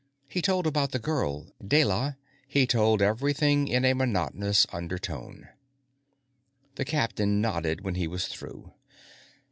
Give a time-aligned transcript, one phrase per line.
[0.27, 2.17] He told about the girl, Deyla.
[2.47, 5.49] He told everything in a monotonous undertone.
[6.73, 8.73] The captain nodded when he was through.